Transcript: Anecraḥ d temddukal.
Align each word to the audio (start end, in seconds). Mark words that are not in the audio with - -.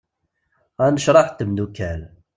Anecraḥ 0.85 1.27
d 1.29 1.35
temddukal. 1.37 2.01